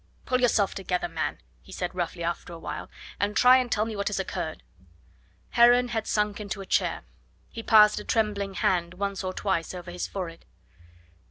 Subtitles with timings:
[0.25, 3.95] "Pull yourself together, man," he said roughly after a while, "and try and tell me
[3.95, 4.63] what has occurred."
[5.51, 7.03] Heron had sunk into a chair.
[7.51, 10.43] He passed a trembling hand once or twice over his forehead.